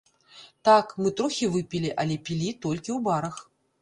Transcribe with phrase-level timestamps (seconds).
[0.69, 3.37] Так, мы трохі выпілі, але пілі толькі ў барах.